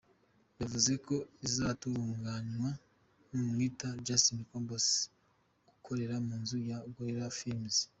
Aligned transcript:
Yavuze 0.61 0.91
ko 1.05 1.15
izatunganywa 1.47 2.69
n’uwitwa 3.31 3.87
Justin 4.05 4.39
Campos 4.49 4.85
ukorera 5.75 6.15
mu 6.25 6.33
nzu 6.41 6.57
ya 6.69 6.77
Gorilla 6.93 7.29
Films. 7.39 7.77